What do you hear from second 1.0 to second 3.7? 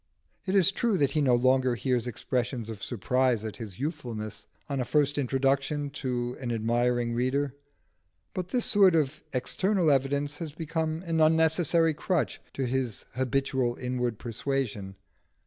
he no longer hears expressions of surprise at